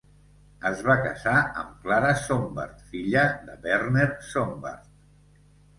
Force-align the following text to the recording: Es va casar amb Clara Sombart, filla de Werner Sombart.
Es 0.69 0.79
va 0.87 0.95
casar 1.07 1.35
amb 1.43 1.75
Clara 1.85 2.15
Sombart, 2.23 2.83
filla 2.95 3.29
de 3.51 3.61
Werner 3.69 4.11
Sombart. 4.35 4.95